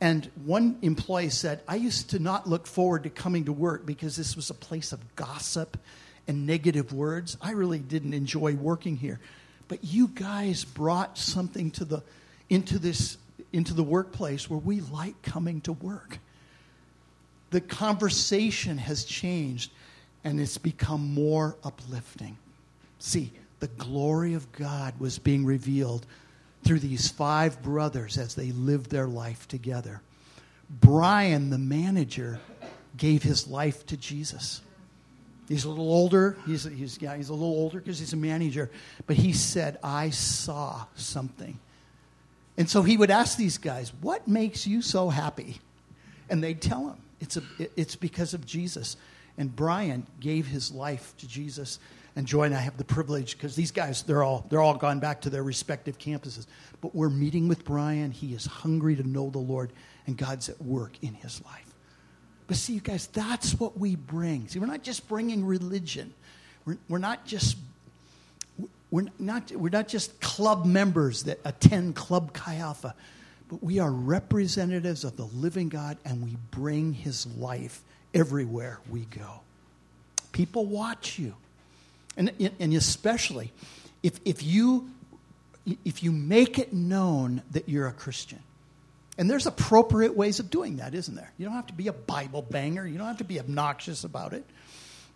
[0.01, 4.17] And one employee said, I used to not look forward to coming to work because
[4.17, 5.77] this was a place of gossip
[6.27, 7.37] and negative words.
[7.43, 9.21] I really didn't enjoy working here.
[9.69, 12.03] But you guys brought something to the,
[12.49, 13.19] into, this,
[13.53, 16.19] into the workplace where we like coming to work.
[17.51, 19.71] The conversation has changed
[20.25, 22.37] and it's become more uplifting.
[22.99, 26.07] See, the glory of God was being revealed
[26.65, 30.01] through these five brothers as they lived their life together.
[30.69, 32.41] Brian, the manager,
[32.97, 34.61] gave his life to Jesus.
[35.49, 36.37] He's a little older.
[36.47, 38.71] He's, he's, yeah, he's a little older because he's a manager.
[39.07, 41.59] But he said, I saw something.
[42.59, 45.59] And so he would ask these guys, What makes you so happy?
[46.29, 47.43] And they'd tell him, It's, a,
[47.77, 48.97] it's because of Jesus.
[49.39, 51.79] And Brian gave his life to Jesus
[52.19, 54.99] and Joy and I have the privilege because these guys they're all they're all gone
[54.99, 56.49] back to their respective campuses.
[56.81, 58.11] But we're meeting with Brian.
[58.11, 59.73] He is hungry to know the Lord,
[60.09, 61.68] and God's at work in his life.
[62.49, 64.49] But see, you guys, that's what we bring.
[64.49, 66.13] See, we're not just bringing religion.
[66.65, 67.57] We're, we're not just
[68.91, 72.95] we're not we're not just club members that attend Club Chi Alpha,
[73.49, 77.83] but we are representatives of the living God, and we bring His life
[78.15, 79.41] everywhere we go.
[80.33, 81.35] People watch you.
[82.17, 83.53] And, and especially
[84.03, 84.91] if, if, you,
[85.85, 88.41] if you make it known that you're a Christian.
[89.19, 91.33] And there's appropriate ways of doing that, isn't there?
[91.37, 94.33] You don't have to be a Bible banger, you don't have to be obnoxious about
[94.33, 94.45] it.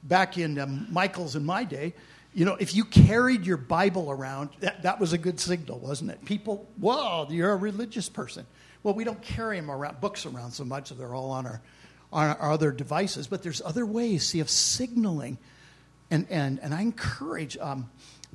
[0.02, 1.94] Back in um, Michael's in my day,
[2.34, 6.10] you know, if you carried your Bible around, that, that was a good signal, wasn't
[6.10, 6.24] it?
[6.24, 8.44] People, whoa, you're a religious person.
[8.82, 11.62] Well, we don't carry them around, books around so much, they're all on our,
[12.12, 13.28] on our other devices.
[13.28, 15.38] But there's other ways, see, of signaling
[16.12, 17.90] and, and, and I encourage, um,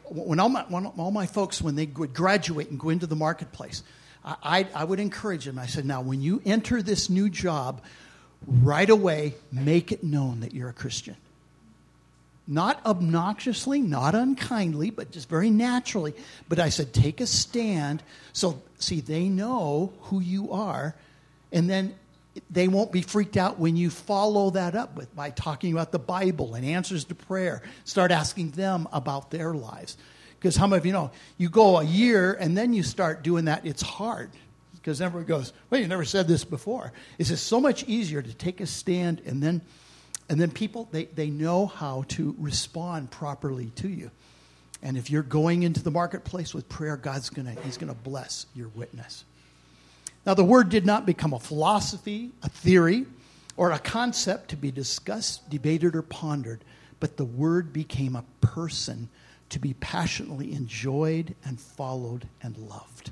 [0.09, 3.15] when, all my, when all my folks, when they would graduate and go into the
[3.15, 3.83] marketplace,
[4.27, 5.57] I, I, I would encourage him.
[5.57, 7.81] I said, now, when you enter this new job,
[8.45, 11.15] right away, make it known that you're a Christian.
[12.47, 16.13] Not obnoxiously, not unkindly, but just very naturally.
[16.47, 18.03] But I said, take a stand.
[18.33, 20.95] So, see, they know who you are.
[21.51, 21.95] And then
[22.49, 25.99] they won't be freaked out when you follow that up with by talking about the
[25.99, 27.61] Bible and answers to prayer.
[27.83, 29.97] Start asking them about their lives.
[30.39, 33.45] Because how many of you know you go a year and then you start doing
[33.45, 34.29] that, it's hard.
[34.75, 36.93] Because everyone goes, Well, you never said this before.
[37.17, 39.61] It's just so much easier to take a stand and then
[40.29, 44.11] and then people they, they know how to respond properly to you.
[44.83, 48.69] And if you're going into the marketplace with prayer, God's gonna He's gonna bless your
[48.69, 49.25] witness.
[50.25, 53.05] Now the word did not become a philosophy, a theory,
[53.55, 56.63] or a concept to be discussed, debated, or pondered,
[56.99, 59.09] but the word became a person
[59.49, 63.11] to be passionately enjoyed and followed and loved.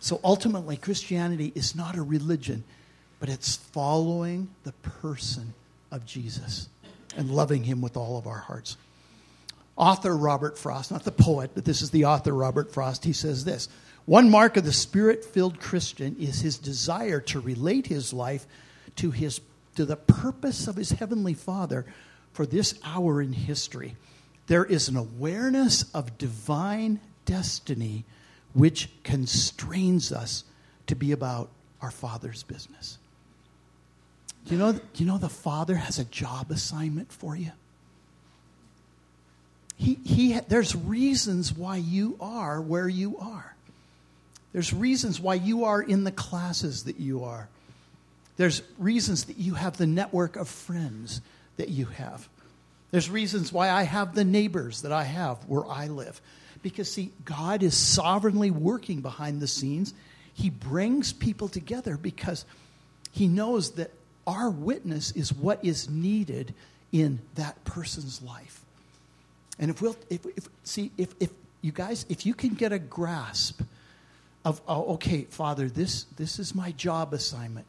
[0.00, 2.64] So ultimately, Christianity is not a religion,
[3.20, 5.54] but it's following the person
[5.90, 6.68] of Jesus
[7.16, 8.76] and loving him with all of our hearts.
[9.76, 13.44] Author Robert Frost, not the poet, but this is the author Robert Frost, he says
[13.44, 13.68] this
[14.06, 18.46] One mark of the spirit filled Christian is his desire to relate his life
[18.96, 19.40] to, his,
[19.76, 21.86] to the purpose of his heavenly Father
[22.32, 23.96] for this hour in history
[24.48, 28.04] there is an awareness of divine destiny
[28.54, 30.44] which constrains us
[30.86, 32.98] to be about our Father's business.
[34.46, 37.52] You know, you know the Father has a job assignment for you?
[39.76, 43.54] He, he, there's reasons why you are where you are.
[44.52, 47.48] There's reasons why you are in the classes that you are.
[48.38, 51.20] There's reasons that you have the network of friends
[51.58, 52.28] that you have.
[52.90, 56.20] There's reasons why I have the neighbors that I have where I live.
[56.62, 59.94] Because, see, God is sovereignly working behind the scenes.
[60.34, 62.44] He brings people together because
[63.12, 63.90] He knows that
[64.26, 66.54] our witness is what is needed
[66.92, 68.60] in that person's life.
[69.58, 71.30] And if we'll, if, if see, if, if
[71.62, 73.60] you guys, if you can get a grasp
[74.44, 77.66] of, oh, okay, Father, this, this is my job assignment.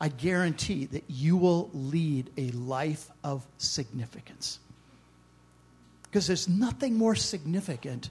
[0.00, 4.60] I guarantee that you will lead a life of significance.
[6.04, 8.10] Because there's nothing more significant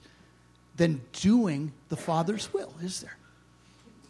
[0.76, 3.18] than doing the Father's will, is there?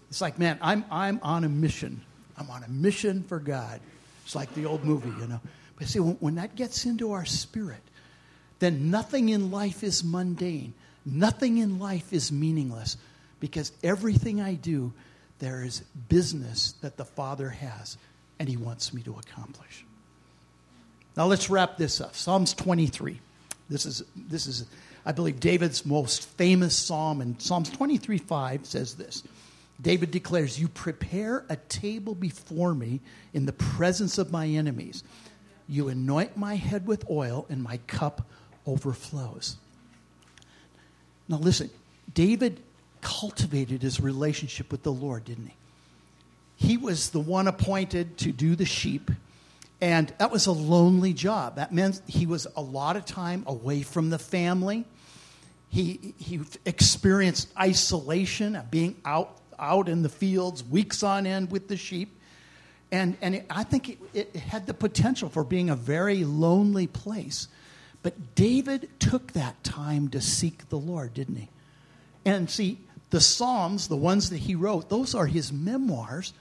[0.09, 2.01] It's like, man, I'm, I'm on a mission.
[2.37, 3.79] I'm on a mission for God.
[4.25, 5.39] It's like the old movie, you know.
[5.77, 7.81] But see, when, when that gets into our spirit,
[8.59, 10.73] then nothing in life is mundane.
[11.05, 12.97] Nothing in life is meaningless
[13.39, 14.91] because everything I do
[15.39, 17.97] there is business that the Father has
[18.39, 19.85] and He wants me to accomplish.
[21.15, 22.15] Now let's wrap this up.
[22.15, 23.19] Psalms 23.
[23.69, 24.65] This is, this is
[25.07, 27.21] I believe, David's most famous psalm.
[27.21, 29.23] And Psalms 23 5 says this
[29.81, 32.99] David declares, You prepare a table before me
[33.33, 35.03] in the presence of my enemies.
[35.69, 38.27] You anoint my head with oil, and my cup
[38.65, 39.55] overflows.
[41.29, 41.69] Now, listen,
[42.13, 42.61] David
[43.07, 45.55] cultivated his relationship with the Lord, didn't he?
[46.57, 49.11] He was the one appointed to do the sheep,
[49.79, 51.55] and that was a lonely job.
[51.55, 54.83] That meant he was a lot of time away from the family.
[55.69, 61.69] He, he experienced isolation of being out, out in the fields weeks on end with
[61.69, 62.19] the sheep.
[62.91, 66.87] And, and it, I think it, it had the potential for being a very lonely
[66.87, 67.47] place.
[68.03, 71.49] But David took that time to seek the Lord, didn't he?
[72.25, 76.33] And see, the Psalms, the ones that he wrote, those are his memoirs.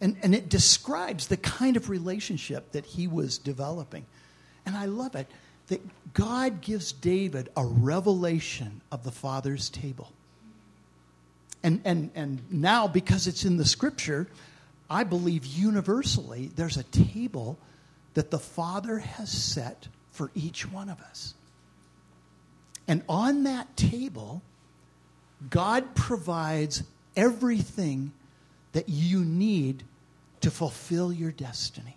[0.00, 4.06] And, and it describes the kind of relationship that he was developing.
[4.64, 5.26] And I love it
[5.68, 5.80] that
[6.14, 10.10] God gives David a revelation of the Father's table.
[11.62, 14.26] And, and, and now, because it's in the scripture,
[14.88, 17.58] I believe universally there's a table
[18.14, 21.34] that the Father has set for each one of us.
[22.88, 24.42] And on that table,
[25.48, 26.82] God provides
[27.16, 28.12] everything
[28.72, 29.84] that you need
[30.42, 31.96] to fulfill your destiny.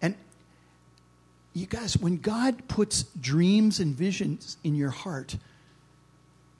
[0.00, 0.14] And
[1.54, 5.36] you guys, when God puts dreams and visions in your heart,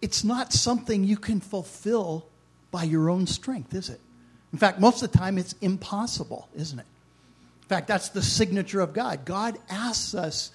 [0.01, 2.27] it's not something you can fulfill
[2.71, 4.01] by your own strength, is it?
[4.53, 6.87] In fact, most of the time it's impossible, isn't it?
[7.63, 9.25] In fact, that's the signature of God.
[9.25, 10.51] God asks us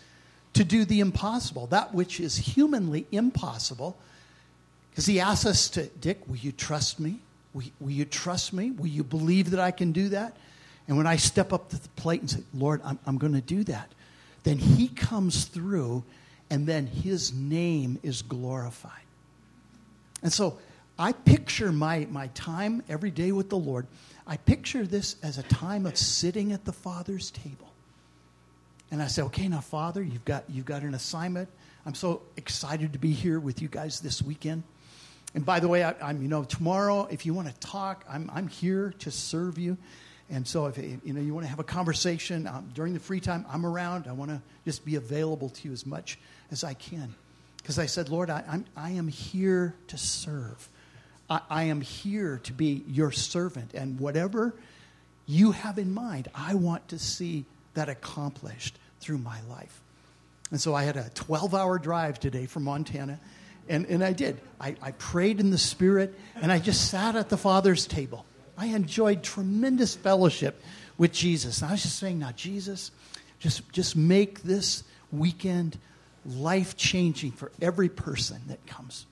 [0.58, 3.98] to do the impossible, that which is humanly impossible.
[4.90, 7.20] Because he asks us to, Dick, will you trust me?
[7.54, 8.72] Will, will, you trust me?
[8.72, 10.36] Will you believe that I can do that?
[10.88, 13.42] And when I step up to the plate and say, Lord, I'm, I'm going to
[13.42, 13.92] do that,
[14.44, 16.04] then he comes through
[16.50, 18.92] and then his name is glorified.
[20.24, 20.58] And so
[20.98, 23.86] I picture my, my time every day with the Lord.
[24.26, 27.67] I picture this as a time of sitting at the Father's table.
[28.92, 31.50] And I said, okay, now, Father, you've got, you've got an assignment.
[31.86, 34.64] I'm so excited to be here with you guys this weekend.
[35.34, 38.30] And by the way, I, am you know tomorrow if you want to talk, I'm
[38.34, 39.78] I'm here to serve you.
[40.30, 43.20] And so if you know you want to have a conversation um, during the free
[43.20, 44.08] time, I'm around.
[44.08, 46.18] I want to just be available to you as much
[46.50, 47.14] as I can,
[47.58, 50.68] because I said, Lord, I, I'm I am here to serve.
[51.30, 54.56] I, I am here to be your servant, and whatever
[55.26, 57.46] you have in mind, I want to see
[57.78, 59.82] that accomplished through my life.
[60.52, 63.20] And so I had a 12 hour drive today from Montana
[63.70, 64.40] and, and I did.
[64.60, 68.26] I, I prayed in the Spirit, and I just sat at the Father's table.
[68.58, 70.62] I enjoyed tremendous fellowship
[70.98, 71.62] with Jesus.
[71.62, 72.92] And I was just saying, now, Jesus,
[73.40, 75.78] just, just make this weekend
[76.26, 79.06] life changing for every person that comes.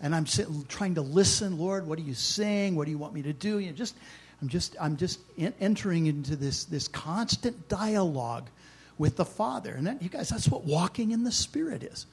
[0.00, 2.76] And I'm sitting, trying to listen, Lord, what are you saying?
[2.76, 3.58] What do you want me to do?
[3.58, 3.96] You know, just,
[4.40, 8.48] I'm just, I'm just entering into this, this constant dialogue
[8.96, 9.72] with the Father.
[9.74, 12.06] And that, you guys, that's what walking in the Spirit is.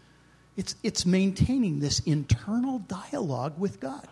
[0.58, 4.08] It's, it's maintaining this internal dialogue with God.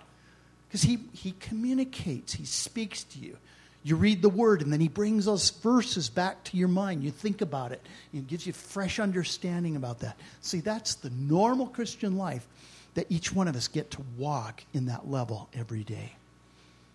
[0.68, 3.38] Because he, he communicates, he speaks to you.
[3.84, 7.04] You read the word, and then he brings those verses back to your mind.
[7.04, 10.18] You think about it, and it gives you fresh understanding about that.
[10.42, 12.48] See, that's the normal Christian life
[12.94, 16.14] that each one of us get to walk in that level every day.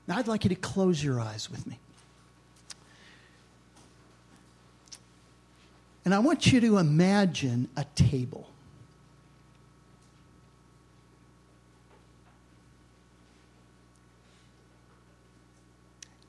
[0.07, 1.79] Now, I'd like you to close your eyes with me.
[6.05, 8.49] And I want you to imagine a table.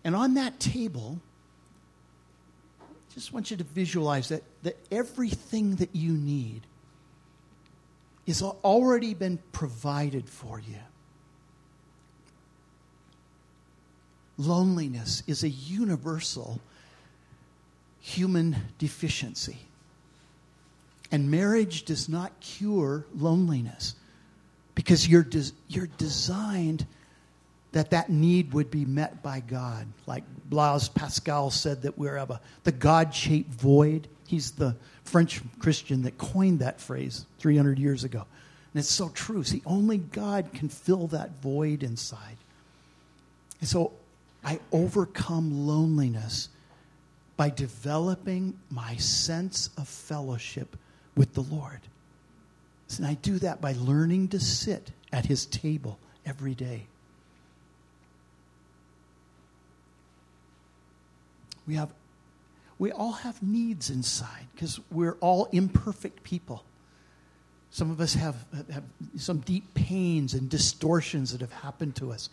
[0.03, 1.19] And on that table,
[2.81, 6.63] I just want you to visualize that, that everything that you need
[8.29, 10.75] is already been provided for you.
[14.37, 16.59] Loneliness is a universal
[17.99, 19.57] human deficiency.
[21.11, 23.95] And marriage does not cure loneliness
[24.75, 25.27] because you're,
[25.67, 26.85] you're designed
[27.71, 29.87] that that need would be met by God.
[30.05, 34.07] Like Blaise Pascal said that we're of a, the God-shaped void.
[34.29, 34.75] He's the
[35.05, 38.27] French Christian that coined that phrase 300 years ago.
[38.73, 39.43] And it's so true.
[39.43, 42.37] See, only God can fill that void inside.
[43.59, 43.91] And so
[44.43, 46.49] I overcome loneliness
[47.37, 50.77] by developing my sense of fellowship
[51.17, 51.79] with the Lord.
[52.97, 56.85] And I do that by learning to sit at his table every day.
[61.65, 61.89] We have
[62.79, 66.63] we all have needs inside because we're all imperfect people.
[67.71, 68.35] Some of us have,
[68.71, 68.83] have
[69.17, 72.29] some deep pains and distortions that have happened to us.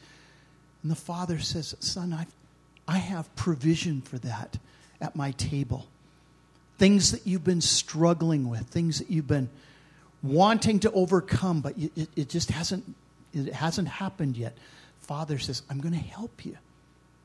[0.83, 2.33] And the Father says, Son, I've,
[2.87, 4.57] I have provision for that
[5.01, 5.89] at my table.
[6.79, 9.51] Things that you've been struggling with, things that you've been
[10.23, 12.85] wanting to overcome, but it, it just hasn't,
[13.35, 14.57] it hasn't happened yet.
[15.01, 16.57] Father says, I'm going to help you.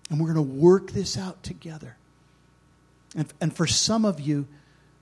[0.10, 1.96] And we're going to work this out together.
[3.16, 4.48] And, and for some of you,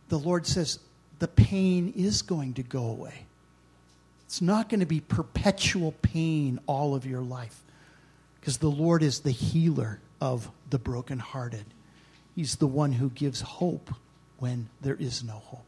[0.10, 0.80] the Lord says
[1.20, 3.26] the pain is going to go away.
[4.26, 7.62] It's not going to be perpetual pain all of your life
[8.39, 11.66] because the Lord is the healer of the brokenhearted.
[12.36, 13.93] He's the one who gives hope
[14.38, 15.66] when there is no hope.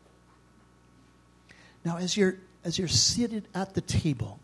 [1.83, 4.39] Now, as you're, as you're seated at the table,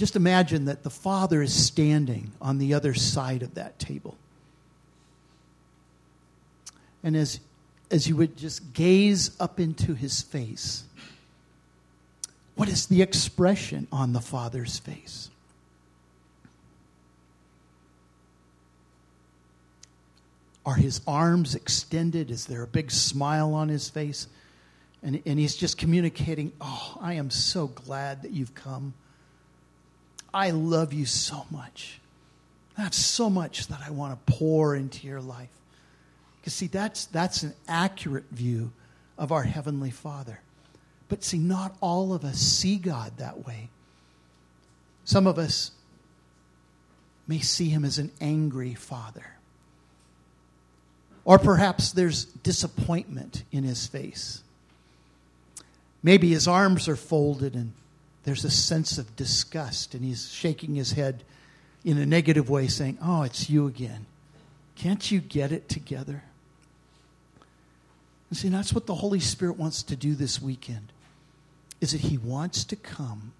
[0.00, 4.16] Just imagine that the Father is standing on the other side of that table.
[7.02, 7.38] And as,
[7.90, 10.84] as you would just gaze up into his face,
[12.54, 15.28] what is the expression on the Father's face?
[20.64, 22.30] Are his arms extended?
[22.30, 24.28] Is there a big smile on his face?
[25.02, 28.94] And, and he's just communicating, Oh, I am so glad that you've come.
[30.32, 32.00] I love you so much.
[32.78, 35.48] I have so much that I want to pour into your life.
[36.40, 38.72] Because, see, that's, that's an accurate view
[39.18, 40.40] of our Heavenly Father.
[41.08, 43.68] But, see, not all of us see God that way.
[45.04, 45.72] Some of us
[47.26, 49.26] may see Him as an angry Father.
[51.24, 54.42] Or perhaps there's disappointment in His face.
[56.02, 57.72] Maybe His arms are folded and
[58.24, 61.24] there's a sense of disgust, and he's shaking his head
[61.84, 64.06] in a negative way, saying, Oh, it's you again.
[64.76, 66.22] Can't you get it together?
[68.28, 70.92] And see, that's what the Holy Spirit wants to do this weekend.
[71.80, 73.32] is that He wants to come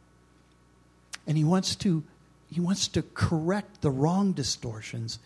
[1.26, 2.02] and He wants to,
[2.50, 5.18] he wants to correct the wrong distortions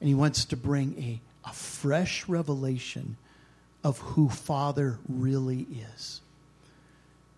[0.00, 3.16] and He wants to bring a, a fresh revelation
[3.82, 6.20] of who Father really is.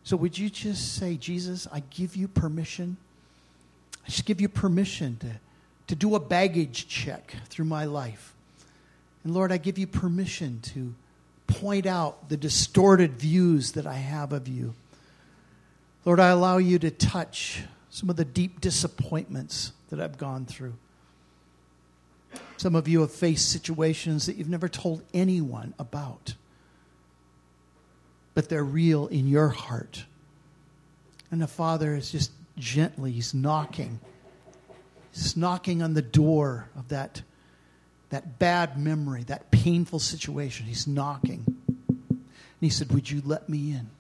[0.05, 2.97] So, would you just say, Jesus, I give you permission?
[4.05, 5.33] I just give you permission to,
[5.89, 8.35] to do a baggage check through my life.
[9.25, 10.95] And Lord, I give you permission to
[11.47, 14.75] point out the distorted views that I have of you.
[16.05, 20.75] Lord, I allow you to touch some of the deep disappointments that I've gone through.
[22.57, 26.35] Some of you have faced situations that you've never told anyone about,
[28.35, 30.05] but they're real in your heart.
[31.31, 34.01] And the Father is just gently, He's knocking.
[35.13, 37.23] He's knocking on the door of that,
[38.11, 40.67] that bad memory, that painful situation.
[40.67, 41.45] He's knocking.
[41.69, 42.27] And
[42.61, 43.91] He said, Would you let me in?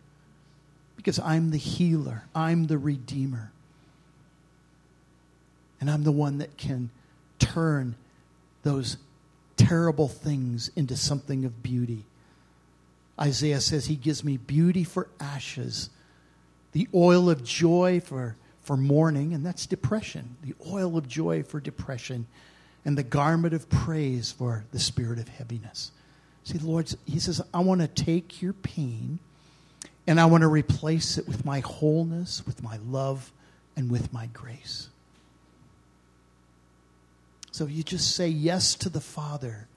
[0.97, 3.51] Because I'm the healer, I'm the redeemer.
[5.81, 6.91] And I'm the one that can
[7.41, 7.97] turn
[8.63, 8.99] those
[9.57, 12.05] terrible things into something of beauty.
[13.21, 15.91] Isaiah says, He gives me beauty for ashes,
[16.73, 21.61] the oil of joy for, for mourning, and that's depression, the oil of joy for
[21.61, 22.27] depression,
[22.85, 25.93] and the garment of praise for the spirit of heaviness.
[26.45, 29.19] See, the Lord, He says, I want to take your pain
[30.07, 33.33] and I want to replace it with my wholeness, with my love,
[33.77, 34.89] and with my grace.
[37.53, 39.69] So you just say yes to the Father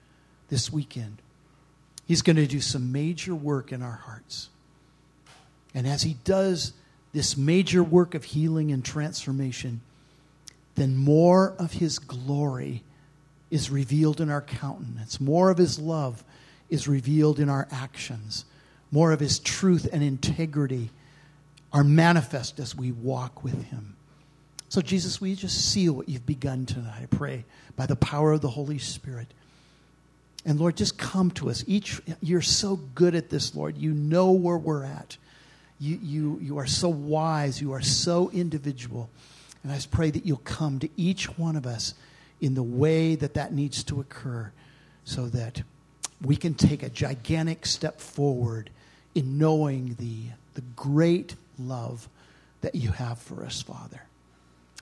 [0.50, 1.22] this weekend.
[2.06, 4.50] He's going to do some major work in our hearts.
[5.74, 6.74] And as He does
[7.14, 9.82] this major work of healing and transformation,
[10.76, 12.84] then more of His glory
[13.50, 16.24] is revealed in our countenance, more of His love
[16.70, 18.46] is revealed in our actions,
[18.92, 20.90] more of His truth and integrity
[21.72, 23.96] are manifest as we walk with Him.
[24.70, 27.46] So, Jesus, we just seal what you've begun tonight, I pray,
[27.76, 29.28] by the power of the Holy Spirit.
[30.46, 31.64] And Lord, just come to us.
[31.68, 33.78] Each you're so good at this, Lord.
[33.78, 35.18] You know where we're at.
[35.80, 37.60] You, you, you are so wise.
[37.60, 39.10] You are so individual.
[39.64, 41.96] And I just pray that you'll come to each one of us
[42.40, 44.52] in the way that that needs to occur
[45.04, 45.64] so that
[46.22, 48.70] we can take a gigantic step forward
[49.16, 52.08] in knowing the, the great love
[52.62, 54.02] that you have for us, Father.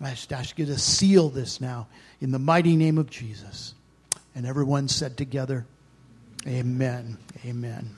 [0.01, 1.87] I just ask you to seal this now
[2.19, 3.73] in the mighty name of Jesus.
[4.35, 5.65] And everyone said together,
[6.47, 7.17] Amen.
[7.45, 7.97] Amen.